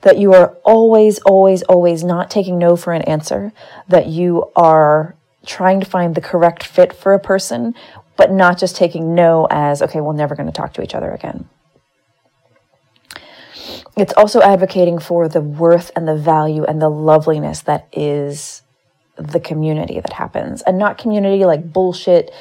That 0.01 0.17
you 0.17 0.33
are 0.33 0.57
always, 0.63 1.19
always, 1.19 1.61
always 1.63 2.03
not 2.03 2.31
taking 2.31 2.57
no 2.57 2.75
for 2.75 2.93
an 2.93 3.03
answer, 3.03 3.53
that 3.87 4.07
you 4.07 4.51
are 4.55 5.15
trying 5.45 5.79
to 5.79 5.85
find 5.85 6.15
the 6.15 6.21
correct 6.21 6.63
fit 6.63 6.93
for 6.93 7.13
a 7.13 7.19
person, 7.19 7.75
but 8.17 8.31
not 8.31 8.57
just 8.57 8.75
taking 8.75 9.13
no 9.13 9.47
as, 9.49 9.81
okay, 9.81 10.01
we're 10.01 10.13
never 10.13 10.35
going 10.35 10.47
to 10.47 10.53
talk 10.53 10.73
to 10.73 10.81
each 10.81 10.95
other 10.95 11.11
again. 11.11 11.47
It's 13.97 14.13
also 14.13 14.41
advocating 14.41 14.99
for 14.99 15.27
the 15.27 15.41
worth 15.41 15.91
and 15.95 16.07
the 16.07 16.15
value 16.15 16.63
and 16.63 16.81
the 16.81 16.89
loveliness 16.89 17.61
that 17.61 17.87
is 17.91 18.61
the 19.17 19.39
community 19.39 19.99
that 19.99 20.13
happens 20.13 20.61
and 20.61 20.77
not 20.77 20.97
community 20.97 21.45
like 21.45 21.71
bullshit 21.73 22.31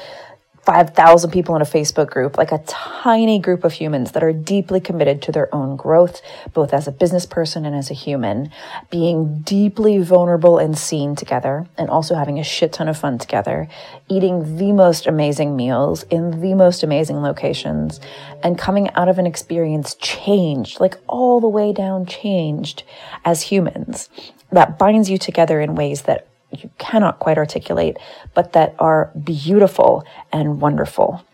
5,000 0.63 1.31
people 1.31 1.55
in 1.55 1.61
a 1.61 1.65
Facebook 1.65 2.11
group, 2.11 2.37
like 2.37 2.51
a 2.51 2.59
tiny 2.67 3.39
group 3.39 3.63
of 3.63 3.73
humans 3.73 4.11
that 4.11 4.23
are 4.23 4.31
deeply 4.31 4.79
committed 4.79 5.21
to 5.23 5.31
their 5.31 5.53
own 5.53 5.75
growth, 5.75 6.21
both 6.53 6.71
as 6.71 6.87
a 6.87 6.91
business 6.91 7.25
person 7.25 7.65
and 7.65 7.75
as 7.75 7.89
a 7.89 7.95
human, 7.95 8.51
being 8.91 9.39
deeply 9.39 9.97
vulnerable 9.97 10.59
and 10.59 10.77
seen 10.77 11.15
together, 11.15 11.67
and 11.77 11.89
also 11.89 12.13
having 12.13 12.37
a 12.37 12.43
shit 12.43 12.73
ton 12.73 12.87
of 12.87 12.97
fun 12.97 13.17
together, 13.17 13.67
eating 14.07 14.57
the 14.57 14.71
most 14.71 15.07
amazing 15.07 15.55
meals 15.55 16.03
in 16.03 16.41
the 16.41 16.53
most 16.53 16.83
amazing 16.83 17.23
locations, 17.23 17.99
and 18.43 18.57
coming 18.57 18.89
out 18.91 19.09
of 19.09 19.17
an 19.17 19.25
experience 19.25 19.95
changed, 19.95 20.79
like 20.79 20.97
all 21.07 21.39
the 21.39 21.47
way 21.47 21.73
down 21.73 22.05
changed 22.05 22.83
as 23.25 23.41
humans. 23.41 24.09
That 24.51 24.77
binds 24.77 25.09
you 25.09 25.17
together 25.17 25.59
in 25.59 25.75
ways 25.75 26.03
that 26.03 26.27
you 26.51 26.69
cannot 26.77 27.19
quite 27.19 27.37
articulate, 27.37 27.97
but 28.33 28.53
that 28.53 28.75
are 28.79 29.11
beautiful 29.23 30.05
and 30.31 30.61
wonderful. 30.61 31.25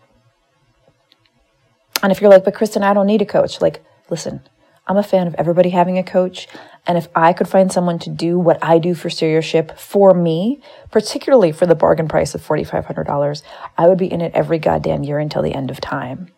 And 2.03 2.11
if 2.11 2.21
you're 2.21 2.29
like, 2.29 2.45
but 2.45 2.53
Kristen, 2.53 2.83
I 2.83 2.93
don't 2.93 3.07
need 3.07 3.21
a 3.21 3.25
coach, 3.25 3.59
like, 3.61 3.83
listen, 4.09 4.41
I'm 4.87 4.97
a 4.97 5.03
fan 5.03 5.27
of 5.27 5.35
everybody 5.35 5.69
having 5.69 5.97
a 5.97 6.03
coach. 6.03 6.47
And 6.85 6.97
if 6.97 7.09
I 7.13 7.33
could 7.33 7.47
find 7.47 7.71
someone 7.71 7.99
to 7.99 8.09
do 8.09 8.39
what 8.39 8.63
I 8.63 8.79
do 8.79 8.95
for 8.95 9.09
Steership 9.09 9.77
for 9.77 10.13
me, 10.13 10.61
particularly 10.91 11.51
for 11.51 11.65
the 11.65 11.75
bargain 11.75 12.07
price 12.07 12.33
of 12.33 12.45
$4,500, 12.45 13.41
I 13.77 13.87
would 13.87 13.97
be 13.97 14.11
in 14.11 14.21
it 14.21 14.31
every 14.33 14.59
goddamn 14.59 15.03
year 15.03 15.19
until 15.19 15.41
the 15.41 15.53
end 15.53 15.69
of 15.69 15.81
time. 15.81 16.29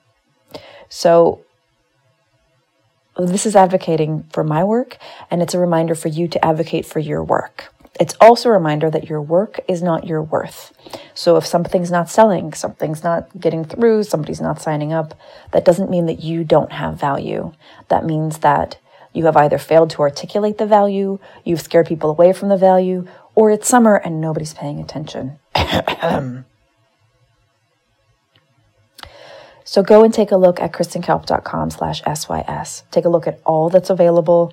So 0.88 1.46
this 3.18 3.46
is 3.46 3.56
advocating 3.56 4.24
for 4.32 4.44
my 4.44 4.64
work, 4.64 4.98
and 5.30 5.42
it's 5.44 5.54
a 5.54 5.60
reminder 5.60 5.94
for 5.94 6.08
you 6.08 6.28
to 6.30 6.44
advocate 6.44 6.86
for 6.86 7.00
your 7.00 7.24
work. 7.24 7.72
It's 8.00 8.16
also 8.22 8.50
a 8.50 8.54
reminder 8.54 8.90
that 8.90 9.10
your 9.10 9.22
work 9.22 9.60
is 9.68 9.84
not 9.84 10.08
your 10.08 10.24
worth. 10.24 10.74
So 11.14 11.36
if 11.36 11.46
something's 11.46 11.92
not 11.92 12.10
selling, 12.10 12.54
something's 12.54 13.04
not 13.04 13.28
getting 13.38 13.66
through, 13.66 14.04
somebody's 14.04 14.40
not 14.40 14.62
signing 14.62 14.94
up, 14.94 15.14
that 15.52 15.66
doesn't 15.66 15.90
mean 15.90 16.06
that 16.06 16.24
you 16.24 16.46
don't 16.46 16.72
have 16.72 17.00
value. 17.00 17.52
That 17.90 18.06
means 18.06 18.40
that 18.40 18.78
you 19.12 19.26
have 19.26 19.36
either 19.36 19.58
failed 19.58 19.90
to 19.92 20.02
articulate 20.02 20.58
the 20.58 20.66
value, 20.66 21.20
you've 21.44 21.62
scared 21.62 21.88
people 21.88 22.10
away 22.10 22.32
from 22.32 22.48
the 22.50 22.58
value, 22.58 23.06
or 23.36 23.52
it's 23.52 23.68
summer 23.68 23.96
and 23.96 24.22
nobody's 24.22 24.54
paying 24.54 24.80
attention. 24.80 25.40
Um, 26.02 26.46
So 29.70 29.84
go 29.84 30.04
and 30.04 30.12
take 30.12 30.32
a 30.32 30.36
look 30.36 30.60
at 30.60 30.72
kristenkalp.com 30.72 31.70
slash 31.70 32.02
SYS. 32.02 32.82
Take 32.90 33.06
a 33.06 33.10
look 33.10 33.28
at 33.28 33.40
all 33.46 33.70
that's 33.70 33.92
available. 33.92 34.52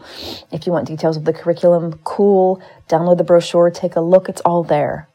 If 0.52 0.66
you 0.66 0.74
want 0.74 0.86
details 0.86 1.16
of 1.16 1.24
the 1.24 1.32
curriculum, 1.32 1.98
cool. 2.04 2.60
Download 2.86 3.16
the 3.16 3.24
brochure, 3.24 3.70
take 3.70 3.96
a 3.96 4.02
look. 4.02 4.28
It's 4.28 4.42
all 4.42 4.62
there. 4.62 5.08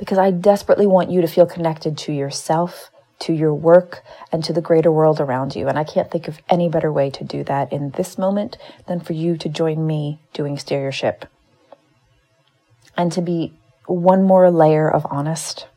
Because 0.00 0.18
I 0.18 0.32
desperately 0.32 0.88
want 0.88 1.12
you 1.12 1.20
to 1.20 1.28
feel 1.28 1.46
connected 1.46 1.96
to 1.98 2.12
yourself, 2.12 2.90
to 3.20 3.32
your 3.32 3.54
work, 3.54 4.02
and 4.32 4.42
to 4.42 4.52
the 4.52 4.60
greater 4.60 4.90
world 4.90 5.20
around 5.20 5.54
you. 5.54 5.68
And 5.68 5.78
I 5.78 5.84
can't 5.84 6.10
think 6.10 6.26
of 6.26 6.40
any 6.50 6.68
better 6.68 6.92
way 6.92 7.08
to 7.10 7.22
do 7.22 7.44
that 7.44 7.72
in 7.72 7.90
this 7.90 8.18
moment 8.18 8.58
than 8.88 8.98
for 8.98 9.12
you 9.12 9.36
to 9.36 9.48
join 9.48 9.86
me 9.86 10.18
doing 10.32 10.58
steership. 10.58 11.24
And 12.96 13.12
to 13.12 13.22
be 13.22 13.56
one 13.86 14.24
more 14.24 14.50
layer 14.50 14.90
of 14.90 15.06
honest. 15.08 15.68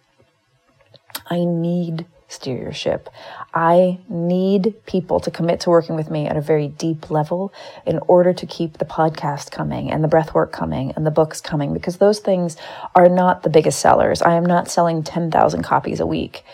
I 1.27 1.45
need 1.45 2.07
steership. 2.29 3.09
I 3.53 3.99
need 4.07 4.75
people 4.85 5.19
to 5.19 5.31
commit 5.31 5.59
to 5.61 5.69
working 5.69 5.95
with 5.95 6.09
me 6.09 6.27
at 6.27 6.37
a 6.37 6.41
very 6.41 6.69
deep 6.69 7.09
level 7.09 7.51
in 7.85 7.99
order 8.07 8.33
to 8.33 8.45
keep 8.45 8.77
the 8.77 8.85
podcast 8.85 9.51
coming 9.51 9.91
and 9.91 10.03
the 10.03 10.07
breath 10.07 10.33
work 10.33 10.51
coming 10.51 10.93
and 10.95 11.05
the 11.05 11.11
books 11.11 11.41
coming 11.41 11.73
because 11.73 11.97
those 11.97 12.19
things 12.19 12.55
are 12.95 13.09
not 13.09 13.43
the 13.43 13.49
biggest 13.49 13.79
sellers. 13.79 14.21
I 14.21 14.35
am 14.35 14.45
not 14.45 14.69
selling 14.69 15.03
10,000 15.03 15.63
copies 15.63 15.99
a 15.99 16.05
week. 16.05 16.45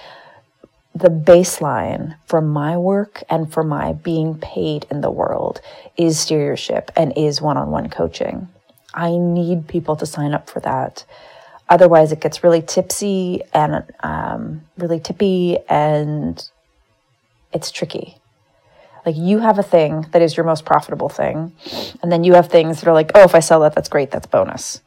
The 0.96 1.10
baseline 1.10 2.16
for 2.26 2.40
my 2.40 2.78
work 2.78 3.22
and 3.30 3.52
for 3.52 3.64
my 3.64 3.92
being 3.92 4.36
paid 4.36 4.88
in 4.90 5.02
the 5.02 5.12
world 5.12 5.60
is 5.98 6.18
steership 6.18 6.90
and 6.96 7.12
is 7.18 7.42
one 7.42 7.58
on 7.58 7.70
one 7.70 7.90
coaching. 7.90 8.48
I 8.94 9.18
need 9.18 9.68
people 9.68 9.98
to 9.98 10.06
sign 10.06 10.34
up 10.34 10.50
for 10.50 10.62
that. 10.62 11.04
Otherwise, 11.68 12.12
it 12.12 12.22
gets 12.22 12.44
really 12.44 12.62
tipsy 12.62 13.42
and 13.54 13.84
um, 14.04 14.62
really 14.78 15.00
tippy 15.00 15.58
and 15.68 16.50
it's 17.54 17.72
tricky. 17.72 18.18
Like 19.06 19.16
you 19.18 19.40
have 19.40 19.60
a 19.60 19.64
thing 19.64 20.06
that 20.12 20.22
is 20.22 20.36
your 20.36 20.46
most 20.46 20.66
profitable 20.66 21.10
thing, 21.10 21.54
and 22.02 22.12
then 22.12 22.24
you 22.24 22.34
have 22.34 22.50
things 22.50 22.82
that 22.82 22.90
are 22.90 22.94
like, 22.94 23.12
oh, 23.16 23.24
if 23.24 23.36
I 23.36 23.40
sell 23.40 23.60
that, 23.62 23.76
that's 23.76 23.90
great, 23.90 24.12
that's 24.12 24.28
bonus. 24.28 24.82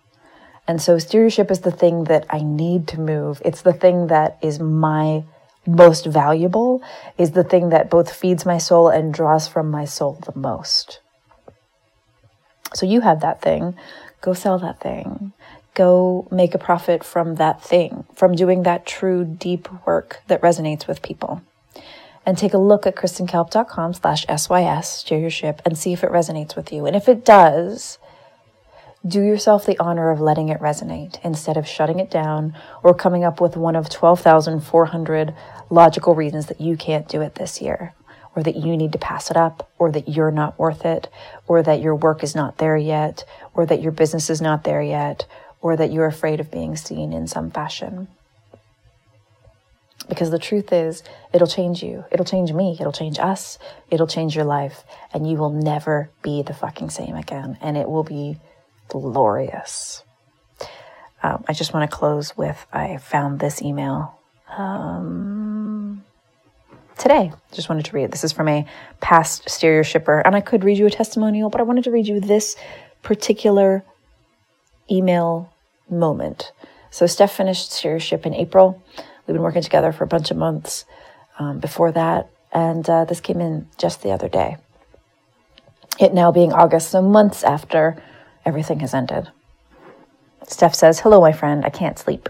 And 0.66 0.82
so 0.82 0.98
steership 0.98 1.50
is 1.50 1.60
the 1.60 1.70
thing 1.70 2.04
that 2.04 2.26
I 2.28 2.42
need 2.42 2.88
to 2.88 3.00
move. 3.00 3.40
It's 3.44 3.62
the 3.62 3.72
thing 3.72 4.08
that 4.08 4.38
is 4.42 4.60
my 4.60 5.24
most 5.66 6.04
valuable, 6.06 6.82
is 7.16 7.30
the 7.32 7.44
thing 7.44 7.70
that 7.70 7.90
both 7.90 8.12
feeds 8.12 8.44
my 8.44 8.58
soul 8.58 8.88
and 8.88 9.14
draws 9.14 9.48
from 9.48 9.70
my 9.70 9.84
soul 9.84 10.18
the 10.26 10.38
most. 10.38 11.00
So 12.74 12.86
you 12.86 13.00
have 13.00 13.20
that 13.20 13.40
thing. 13.40 13.76
Go 14.20 14.32
sell 14.32 14.58
that 14.58 14.80
thing 14.80 15.32
go 15.78 16.26
make 16.32 16.54
a 16.54 16.58
profit 16.58 17.04
from 17.04 17.36
that 17.36 17.62
thing, 17.62 18.04
from 18.12 18.34
doing 18.34 18.64
that 18.64 18.84
true 18.84 19.24
deep 19.24 19.68
work 19.86 20.20
that 20.26 20.42
resonates 20.42 20.88
with 20.88 21.00
people. 21.02 21.40
And 22.26 22.36
take 22.36 22.52
a 22.52 22.58
look 22.58 22.86
at 22.86 22.96
kristenkalp.com 22.96 23.94
slash 23.94 24.26
SYS, 24.26 24.88
steer 24.88 25.18
your 25.20 25.30
ship, 25.30 25.62
and 25.64 25.78
see 25.78 25.92
if 25.92 26.02
it 26.02 26.10
resonates 26.10 26.56
with 26.56 26.72
you. 26.72 26.84
And 26.84 26.96
if 26.96 27.08
it 27.08 27.24
does, 27.24 27.98
do 29.06 29.22
yourself 29.22 29.64
the 29.64 29.78
honor 29.78 30.10
of 30.10 30.20
letting 30.20 30.48
it 30.48 30.60
resonate 30.60 31.24
instead 31.24 31.56
of 31.56 31.66
shutting 31.66 32.00
it 32.00 32.10
down 32.10 32.54
or 32.82 32.92
coming 32.92 33.24
up 33.24 33.40
with 33.40 33.56
one 33.56 33.76
of 33.76 33.88
12,400 33.88 35.34
logical 35.70 36.14
reasons 36.14 36.46
that 36.46 36.60
you 36.60 36.76
can't 36.76 37.08
do 37.08 37.22
it 37.22 37.36
this 37.36 37.62
year, 37.62 37.94
or 38.34 38.42
that 38.42 38.56
you 38.56 38.76
need 38.76 38.92
to 38.92 38.98
pass 38.98 39.30
it 39.30 39.36
up, 39.36 39.70
or 39.78 39.92
that 39.92 40.08
you're 40.08 40.32
not 40.32 40.58
worth 40.58 40.84
it, 40.84 41.08
or 41.46 41.62
that 41.62 41.80
your 41.80 41.94
work 41.94 42.24
is 42.24 42.34
not 42.34 42.58
there 42.58 42.76
yet, 42.76 43.24
or 43.54 43.64
that 43.64 43.80
your 43.80 43.92
business 43.92 44.28
is 44.28 44.40
not 44.40 44.64
there 44.64 44.82
yet, 44.82 45.24
or 45.60 45.76
that 45.76 45.92
you're 45.92 46.06
afraid 46.06 46.40
of 46.40 46.50
being 46.50 46.76
seen 46.76 47.12
in 47.12 47.26
some 47.26 47.50
fashion. 47.50 48.08
Because 50.08 50.30
the 50.30 50.38
truth 50.38 50.72
is, 50.72 51.02
it'll 51.32 51.46
change 51.46 51.82
you. 51.82 52.04
It'll 52.10 52.24
change 52.24 52.52
me. 52.52 52.76
It'll 52.80 52.92
change 52.92 53.18
us. 53.18 53.58
It'll 53.90 54.06
change 54.06 54.34
your 54.34 54.44
life. 54.44 54.84
And 55.12 55.28
you 55.28 55.36
will 55.36 55.50
never 55.50 56.10
be 56.22 56.42
the 56.42 56.54
fucking 56.54 56.90
same 56.90 57.14
again. 57.14 57.58
And 57.60 57.76
it 57.76 57.88
will 57.88 58.04
be 58.04 58.38
glorious. 58.88 60.02
Um, 61.22 61.44
I 61.48 61.52
just 61.52 61.74
want 61.74 61.90
to 61.90 61.94
close 61.94 62.36
with 62.36 62.66
I 62.72 62.98
found 62.98 63.40
this 63.40 63.60
email 63.60 64.18
um, 64.56 66.04
today. 66.96 67.32
Just 67.52 67.68
wanted 67.68 67.86
to 67.86 67.92
read 67.92 68.04
it. 68.04 68.10
This 68.12 68.24
is 68.24 68.32
from 68.32 68.48
a 68.48 68.66
past 69.00 69.48
stereo 69.48 69.82
shipper, 69.82 70.20
and 70.20 70.36
I 70.36 70.40
could 70.40 70.64
read 70.64 70.78
you 70.78 70.86
a 70.86 70.90
testimonial, 70.90 71.50
but 71.50 71.60
I 71.60 71.64
wanted 71.64 71.84
to 71.84 71.90
read 71.90 72.06
you 72.06 72.20
this 72.20 72.56
particular 73.02 73.84
email 74.90 75.52
moment. 75.88 76.52
So 76.90 77.06
Steph 77.06 77.32
finished 77.32 77.72
Steer 77.72 77.92
Your 77.92 78.00
Ship 78.00 78.24
in 78.26 78.34
April. 78.34 78.82
We've 79.26 79.34
been 79.34 79.42
working 79.42 79.62
together 79.62 79.92
for 79.92 80.04
a 80.04 80.08
bunch 80.08 80.30
of 80.30 80.36
months 80.36 80.84
um, 81.38 81.58
before 81.58 81.92
that, 81.92 82.30
and 82.52 82.88
uh, 82.88 83.04
this 83.04 83.20
came 83.20 83.40
in 83.40 83.68
just 83.76 84.02
the 84.02 84.10
other 84.10 84.28
day. 84.28 84.56
It 85.98 86.14
now 86.14 86.32
being 86.32 86.52
August, 86.52 86.90
so 86.90 87.02
months 87.02 87.44
after 87.44 88.02
everything 88.44 88.80
has 88.80 88.94
ended. 88.94 89.28
Steph 90.46 90.74
says, 90.74 91.00
Hello, 91.00 91.20
my 91.20 91.32
friend. 91.32 91.64
I 91.64 91.70
can't 91.70 91.98
sleep. 91.98 92.28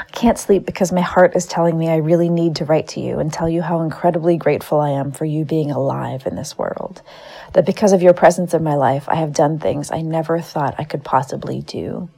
I 0.00 0.10
can't 0.12 0.38
sleep 0.38 0.66
because 0.66 0.92
my 0.92 1.00
heart 1.00 1.36
is 1.36 1.46
telling 1.46 1.78
me 1.78 1.88
I 1.88 1.96
really 1.96 2.28
need 2.28 2.56
to 2.56 2.64
write 2.64 2.88
to 2.88 3.00
you 3.00 3.18
and 3.18 3.32
tell 3.32 3.48
you 3.48 3.62
how 3.62 3.82
incredibly 3.82 4.36
grateful 4.36 4.80
I 4.80 4.90
am 4.90 5.12
for 5.12 5.24
you 5.24 5.44
being 5.44 5.70
alive 5.70 6.26
in 6.26 6.36
this 6.36 6.56
world. 6.56 7.02
That 7.52 7.66
because 7.66 7.92
of 7.92 8.02
your 8.02 8.12
presence 8.12 8.54
in 8.54 8.62
my 8.62 8.74
life, 8.74 9.08
I 9.08 9.16
have 9.16 9.32
done 9.32 9.58
things 9.58 9.90
I 9.90 10.02
never 10.02 10.40
thought 10.40 10.74
I 10.78 10.84
could 10.84 11.04
possibly 11.04 11.62
do. 11.62 12.08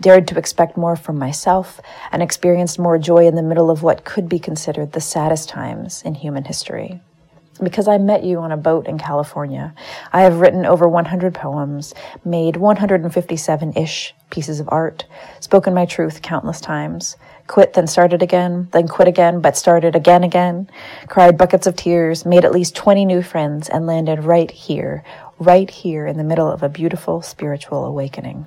Dared 0.00 0.28
to 0.28 0.38
expect 0.38 0.76
more 0.76 0.96
from 0.96 1.18
myself 1.18 1.80
and 2.10 2.22
experienced 2.22 2.78
more 2.78 2.98
joy 2.98 3.26
in 3.26 3.34
the 3.34 3.42
middle 3.42 3.70
of 3.70 3.82
what 3.82 4.04
could 4.04 4.28
be 4.28 4.38
considered 4.38 4.92
the 4.92 5.00
saddest 5.00 5.48
times 5.48 6.02
in 6.02 6.14
human 6.14 6.44
history 6.44 7.00
because 7.62 7.88
I 7.88 7.98
met 7.98 8.24
you 8.24 8.38
on 8.38 8.52
a 8.52 8.56
boat 8.56 8.86
in 8.86 8.98
California. 8.98 9.74
I 10.12 10.22
have 10.22 10.40
written 10.40 10.66
over 10.66 10.88
100 10.88 11.34
poems, 11.34 11.94
made 12.24 12.56
157 12.56 13.72
ish 13.74 14.14
pieces 14.30 14.60
of 14.60 14.68
art, 14.70 15.04
spoken 15.40 15.74
my 15.74 15.84
truth 15.84 16.22
countless 16.22 16.60
times, 16.60 17.16
quit, 17.46 17.74
then 17.74 17.86
started 17.86 18.22
again, 18.22 18.68
then 18.72 18.88
quit 18.88 19.08
again, 19.08 19.40
but 19.40 19.56
started 19.56 19.94
again 19.94 20.24
again, 20.24 20.68
cried 21.08 21.36
buckets 21.36 21.66
of 21.66 21.76
tears, 21.76 22.24
made 22.24 22.44
at 22.44 22.52
least 22.52 22.74
20 22.74 23.04
new 23.04 23.22
friends, 23.22 23.68
and 23.68 23.86
landed 23.86 24.24
right 24.24 24.50
here, 24.50 25.04
right 25.38 25.70
here 25.70 26.06
in 26.06 26.16
the 26.16 26.24
middle 26.24 26.50
of 26.50 26.62
a 26.62 26.68
beautiful 26.68 27.22
spiritual 27.22 27.84
awakening. 27.84 28.46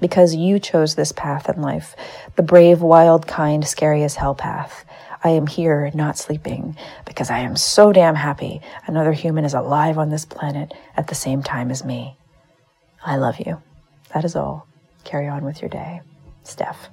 Because 0.00 0.34
you 0.34 0.60
chose 0.60 0.94
this 0.94 1.12
path 1.12 1.48
in 1.48 1.60
life, 1.60 1.96
the 2.36 2.42
brave, 2.42 2.80
wild, 2.80 3.26
kind, 3.26 3.66
scary 3.66 4.04
as 4.04 4.14
hell 4.14 4.34
path. 4.34 4.84
I 5.22 5.30
am 5.30 5.46
here 5.46 5.90
not 5.94 6.16
sleeping 6.16 6.76
because 7.04 7.30
I 7.30 7.40
am 7.40 7.56
so 7.56 7.92
damn 7.92 8.14
happy 8.14 8.60
another 8.86 9.12
human 9.12 9.44
is 9.44 9.54
alive 9.54 9.98
on 9.98 10.10
this 10.10 10.24
planet 10.24 10.72
at 10.96 11.08
the 11.08 11.14
same 11.14 11.42
time 11.42 11.70
as 11.70 11.84
me. 11.84 12.16
I 13.04 13.16
love 13.16 13.38
you. 13.38 13.60
That 14.14 14.24
is 14.24 14.36
all. 14.36 14.66
Carry 15.04 15.28
on 15.28 15.44
with 15.44 15.60
your 15.60 15.68
day. 15.68 16.00
Steph. 16.42 16.88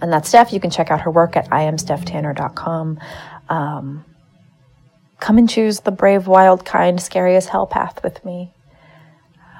And 0.00 0.12
that's 0.12 0.28
Steph. 0.28 0.52
You 0.52 0.60
can 0.60 0.70
check 0.70 0.90
out 0.90 1.02
her 1.02 1.10
work 1.10 1.36
at 1.36 1.48
iamstephtanner.com. 1.50 2.98
Um, 3.48 4.04
come 5.18 5.38
and 5.38 5.48
choose 5.48 5.80
the 5.80 5.90
brave, 5.90 6.26
wild, 6.26 6.64
kind, 6.64 7.00
scary 7.00 7.36
as 7.36 7.48
hell 7.48 7.66
path 7.66 8.02
with 8.02 8.24
me. 8.24 8.52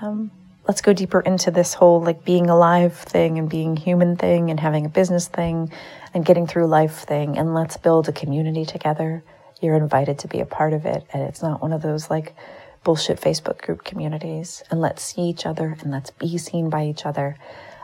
Um, 0.01 0.31
let's 0.67 0.81
go 0.81 0.93
deeper 0.93 1.21
into 1.21 1.51
this 1.51 1.75
whole 1.75 2.01
like 2.01 2.25
being 2.25 2.49
alive 2.49 2.97
thing 2.97 3.39
and 3.39 3.49
being 3.49 3.77
human 3.77 4.17
thing 4.17 4.51
and 4.51 4.59
having 4.59 4.87
a 4.87 4.89
business 4.89 5.29
thing 5.29 5.71
and 6.15 6.25
getting 6.25 6.47
through 6.47 6.67
life 6.67 6.95
thing 6.95 7.39
and 7.39 7.55
let's 7.55 7.77
build 7.77 8.09
a 8.09 8.13
community 8.13 8.65
together. 8.65 9.23
You're 9.61 9.77
invited 9.77 10.19
to 10.21 10.29
be 10.29 10.41
a 10.41 10.47
part 10.47 10.73
of 10.73 10.87
it. 10.87 11.05
And 11.13 11.23
it's 11.23 11.43
not 11.43 11.63
one 11.63 11.73
of 11.73 11.83
those 11.83 12.11
like 12.11 12.35
bullshit 12.83 13.21
Facebook 13.21 13.61
group 13.61 13.85
communities. 13.85 14.63
And 14.71 14.81
let's 14.81 15.03
see 15.03 15.23
each 15.23 15.47
other 15.47 15.77
and 15.81 15.91
let's 15.91 16.11
be 16.11 16.39
seen 16.39 16.71
by 16.71 16.87
each 16.87 17.07
other 17.07 17.37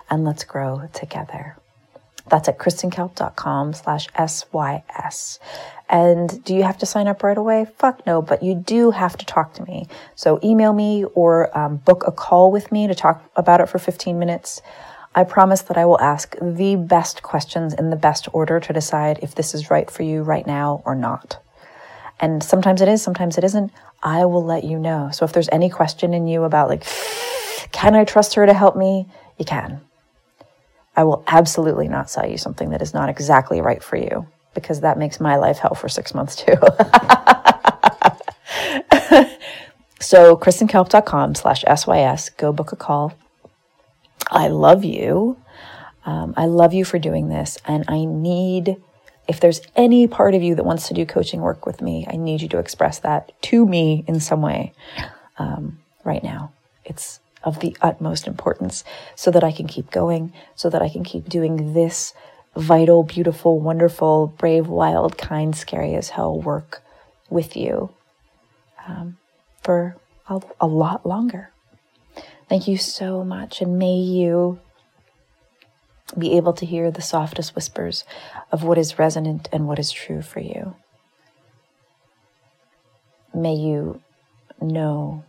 and 0.09 0.25
let's 0.25 0.45
grow 0.45 0.89
together. 0.93 1.57
That's 2.29 2.49
at 2.49 2.59
kristenkalp.com 2.59 3.75
slash 3.75 4.09
SYS. 4.19 5.39
And 5.89 6.43
do 6.45 6.55
you 6.55 6.65
have 6.65 6.79
to 6.79 6.87
sign 6.87 7.07
up 7.07 7.23
right 7.23 7.39
away? 7.39 7.67
Fuck 7.79 8.05
no, 8.07 8.21
but 8.21 8.43
you 8.43 8.55
do 8.57 8.91
have 8.91 9.17
to 9.19 9.27
talk 9.27 9.55
to 9.55 9.62
me. 9.62 9.87
So 10.17 10.41
email 10.43 10.73
me 10.73 11.05
or 11.15 11.57
um, 11.57 11.77
book 11.77 12.03
a 12.07 12.11
call 12.11 12.51
with 12.51 12.73
me 12.73 12.89
to 12.89 12.95
talk 12.95 13.31
about 13.37 13.61
it 13.61 13.69
for 13.69 13.79
15 13.79 14.19
minutes. 14.19 14.62
I 15.16 15.24
promise 15.24 15.62
that 15.62 15.79
I 15.79 15.87
will 15.87 15.98
ask 15.98 16.37
the 16.42 16.76
best 16.76 17.22
questions 17.22 17.72
in 17.72 17.88
the 17.88 17.96
best 17.96 18.29
order 18.35 18.61
to 18.61 18.72
decide 18.74 19.18
if 19.22 19.35
this 19.35 19.55
is 19.55 19.70
right 19.70 19.90
for 19.90 20.02
you 20.02 20.22
right 20.22 20.46
now 20.46 20.83
or 20.85 20.94
not. 20.94 21.42
And 22.20 22.42
sometimes 22.42 22.83
it 22.83 22.88
is, 22.88 23.02
sometimes 23.02 23.38
it 23.38 23.44
isn't. 23.44 23.72
I 24.02 24.26
will 24.26 24.44
let 24.44 24.64
you 24.64 24.79
know. 24.79 25.09
So 25.12 25.24
if 25.24 25.33
there's 25.33 25.48
any 25.50 25.70
question 25.70 26.12
in 26.12 26.29
you 26.29 26.44
about, 26.44 26.68
like, 26.68 26.85
can 27.72 27.94
I 27.94 28.05
trust 28.05 28.35
her 28.35 28.44
to 28.44 28.52
help 28.52 28.76
me? 28.76 29.09
You 29.38 29.46
can. 29.46 29.81
I 30.94 31.05
will 31.05 31.24
absolutely 31.26 31.88
not 31.88 32.11
sell 32.11 32.29
you 32.29 32.37
something 32.37 32.68
that 32.70 32.83
is 32.83 32.92
not 32.92 33.09
exactly 33.09 33.62
right 33.62 33.83
for 33.83 33.96
you 33.96 34.26
because 34.55 34.83
that 34.83 34.98
makes 34.98 35.18
my 35.18 35.37
life 35.37 35.57
hell 35.59 35.74
for 35.74 35.88
six 35.88 36.12
months 36.14 36.37
too. 36.37 36.52
so 39.98 40.37
kristenkalp.com 40.37 41.35
slash 41.35 41.64
SYS, 41.64 42.29
go 42.37 42.52
book 42.52 42.72
a 42.72 42.76
call. 42.76 43.14
I 44.31 44.49
love 44.49 44.85
you. 44.85 45.37
Um, 46.05 46.35
I 46.37 46.47
love 46.47 46.73
you 46.73 46.85
for 46.85 46.99
doing 46.99 47.29
this. 47.29 47.59
And 47.65 47.85
I 47.89 48.05
need, 48.05 48.77
if 49.29 49.41
there's 49.41 49.61
any 49.75 50.07
part 50.07 50.35
of 50.35 50.43
you 50.43 50.55
that 50.55 50.65
wants 50.65 50.89
to 50.89 50.95
do 50.95 51.05
coaching 51.05 51.41
work 51.41 51.67
with 51.67 51.81
me, 51.81 52.07
I 52.09 52.17
need 52.17 52.43
you 52.43 52.49
to 52.49 52.59
express 52.59 52.99
that 53.01 53.33
to 53.43 53.67
me 53.67 54.05
in 54.07 54.21
some 54.21 54.43
way 54.43 54.73
um, 55.39 55.79
right 56.05 56.23
now. 56.23 56.53
It's 56.85 57.21
of 57.43 57.61
the 57.61 57.77
utmost 57.81 58.27
importance 58.27 58.83
so 59.15 59.31
that 59.31 59.45
I 59.45 59.53
can 59.53 59.69
keep 59.69 59.91
going, 59.91 60.33
so 60.57 60.69
that 60.71 60.83
I 60.83 60.89
can 60.89 61.05
keep 61.05 61.29
doing 61.29 61.75
this 61.75 62.12
vital, 62.57 63.03
beautiful, 63.03 63.61
wonderful, 63.61 64.29
brave, 64.39 64.67
wild, 64.67 65.17
kind, 65.17 65.55
scary 65.55 65.95
as 65.95 66.11
hell 66.11 66.41
work 66.41 66.83
with 67.31 67.57
you 67.57 67.91
um, 68.87 69.19
for 69.62 69.97
a, 70.29 70.41
a 70.61 70.67
lot 70.67 71.07
longer. 71.07 71.51
Thank 72.48 72.68
you 72.68 72.76
so 72.76 73.24
much, 73.24 73.61
and 73.61 73.78
may 73.78 73.96
you 73.96 74.61
be 76.16 76.37
able 76.37 76.52
to 76.52 76.64
hear 76.64 76.90
the 76.90 77.02
softest 77.02 77.56
whispers 77.56 78.04
of 78.52 78.62
what 78.62 78.78
is 78.78 78.98
resonant 78.98 79.48
and 79.52 79.66
what 79.66 79.80
is 79.80 79.90
true 79.90 80.22
for 80.22 80.38
you. 80.38 80.76
May 83.35 83.54
you 83.54 84.00
know, 84.61 85.24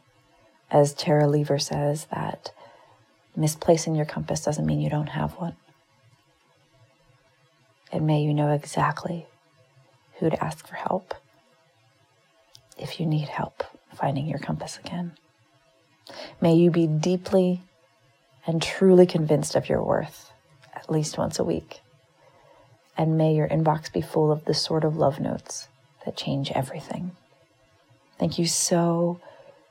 as 0.69 0.93
Tara 0.93 1.27
Lever 1.27 1.58
says, 1.58 2.06
that 2.12 2.51
misplacing 3.36 3.95
your 3.95 4.06
compass 4.06 4.43
doesn't 4.43 4.65
mean 4.65 4.80
you 4.80 4.89
don't 4.89 5.08
have 5.08 5.34
one. 5.34 5.56
And 7.91 8.06
may 8.06 8.21
you 8.21 8.34
know 8.34 8.51
exactly 8.51 9.25
who 10.19 10.30
to 10.30 10.43
ask 10.43 10.67
for 10.67 10.75
help 10.75 11.15
if 12.77 12.99
you 12.99 13.06
need 13.06 13.30
help 13.30 13.63
finding 13.95 14.27
your 14.27 14.39
compass 14.39 14.77
again. 14.77 15.13
May 16.41 16.56
you 16.56 16.72
be 16.72 16.88
deeply 16.88 17.62
and 18.46 18.62
truly 18.62 19.06
convinced 19.06 19.56
of 19.56 19.70
your 19.70 19.84
worth 19.84 20.32
at 20.74 20.89
least 20.89 21.17
once 21.17 21.39
a 21.39 21.43
week. 21.43 21.82
And 22.98 23.17
may 23.17 23.36
your 23.36 23.48
inbox 23.48 23.91
be 23.91 24.02
full 24.02 24.32
of 24.32 24.46
the 24.46 24.54
sort 24.54 24.84
of 24.84 24.96
love 24.96 25.20
notes 25.20 25.67
that 26.06 26.17
change 26.17 26.52
everything. 26.52 27.12
Thank 28.17 28.39
you 28.39 28.48
so, 28.48 29.20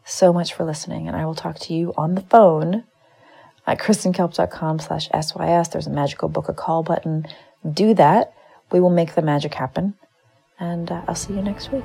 so 0.05 0.33
much 0.33 0.55
for 0.55 0.64
listening. 0.64 1.09
And 1.09 1.16
I 1.16 1.25
will 1.25 1.35
talk 1.35 1.59
to 1.61 1.75
you 1.75 1.92
on 1.96 2.14
the 2.14 2.20
phone 2.20 2.85
at 3.66 3.79
kristenkalp.com 3.79 4.79
slash 4.79 5.09
SYS. 5.09 5.68
There's 5.68 5.87
a 5.87 5.90
magical 5.90 6.29
book 6.29 6.49
a 6.49 6.55
call 6.55 6.83
button. 6.83 7.27
Do 7.68 7.94
that. 7.94 8.33
We 8.70 8.81
will 8.81 8.90
make 8.90 9.14
the 9.14 9.22
magic 9.22 9.55
happen. 9.55 9.94
And 10.59 10.90
uh, 10.90 11.03
I'll 11.09 11.14
see 11.14 11.35
you 11.35 11.42
next 11.42 11.72
week. 11.72 11.85